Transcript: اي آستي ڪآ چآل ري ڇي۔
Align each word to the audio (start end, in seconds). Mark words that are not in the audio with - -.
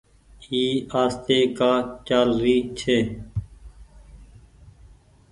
اي 0.51 0.63
آستي 1.01 1.39
ڪآ 1.57 1.71
چآل 2.07 2.29
ري 2.41 2.55
ڇي۔ 2.79 2.97